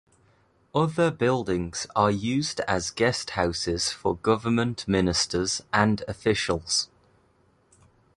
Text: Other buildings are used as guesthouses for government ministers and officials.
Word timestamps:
Other 0.73 1.11
buildings 1.11 1.85
are 1.95 2.09
used 2.09 2.59
as 2.61 2.89
guesthouses 2.89 3.91
for 3.93 4.15
government 4.17 4.87
ministers 4.87 5.61
and 5.71 6.01
officials. 6.07 6.89